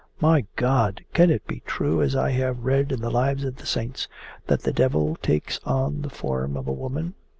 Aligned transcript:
'My 0.19 0.47
God! 0.55 1.05
Can 1.13 1.29
it 1.29 1.45
be 1.45 1.61
true, 1.63 2.01
as 2.01 2.15
I 2.15 2.31
have 2.31 2.65
read 2.65 2.91
in 2.91 3.01
the 3.01 3.11
Lives 3.11 3.43
of 3.43 3.57
the 3.57 3.67
Saints, 3.67 4.07
that 4.47 4.63
the 4.63 4.73
devil 4.73 5.15
takes 5.17 5.59
on 5.63 6.01
the 6.01 6.09
form 6.09 6.57
of 6.57 6.67
a 6.67 6.73
woman? 6.73 7.13